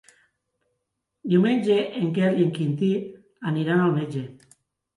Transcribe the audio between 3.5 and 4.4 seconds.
aniran al metge.